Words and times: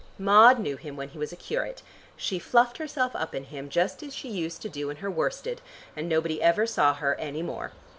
Maud 0.17 0.57
knew 0.57 0.77
him 0.77 0.97
when 0.97 1.09
he 1.09 1.19
was 1.19 1.31
a 1.31 1.35
curate. 1.35 1.83
She 2.17 2.39
fluffed 2.39 2.77
herself 2.79 3.15
up 3.15 3.35
in 3.35 3.43
him, 3.43 3.69
just 3.69 4.01
as 4.01 4.15
she 4.15 4.29
used 4.29 4.59
to 4.63 4.67
do 4.69 4.89
in 4.89 4.97
her 4.97 5.11
worsted, 5.11 5.61
and 5.95 6.09
nobody 6.09 6.41
ever 6.41 6.65
saw 6.65 6.95
her 6.95 7.13
any 7.19 7.43
more. 7.43 7.71